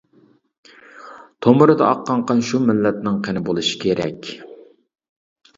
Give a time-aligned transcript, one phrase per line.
[1.47, 4.31] تومۇرىدا ئاققان قان شۇ مىللەتنىڭ قېنى بولۇشى كېرەك.